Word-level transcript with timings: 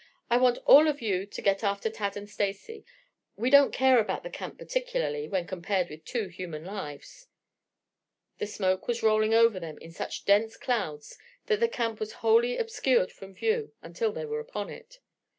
I 0.31 0.37
want 0.37 0.57
all 0.65 0.87
of 0.87 0.99
you 0.99 1.27
to 1.27 1.41
get 1.43 1.63
after 1.63 1.87
Tad 1.87 2.17
and 2.17 2.27
Stacy. 2.27 2.83
We 3.35 3.51
don't 3.51 3.71
care 3.71 3.99
about 3.99 4.23
the 4.23 4.31
camp 4.31 4.57
particularly, 4.57 5.27
when 5.29 5.45
compared 5.45 5.91
with 5.91 6.05
two 6.05 6.27
human 6.27 6.65
lives." 6.65 7.27
The 8.39 8.47
smoke 8.47 8.87
was 8.87 9.03
rolling 9.03 9.35
over 9.35 9.59
them 9.59 9.77
in 9.77 9.91
such 9.91 10.25
dense 10.25 10.57
clouds 10.57 11.19
that 11.45 11.59
the 11.59 11.67
camp 11.69 11.99
was 11.99 12.13
wholly 12.13 12.57
obscured 12.57 13.11
from 13.11 13.35
view 13.35 13.73
until 13.83 14.11
they 14.11 14.25
were 14.25 14.39
upon 14.39 14.71
it. 14.71 14.97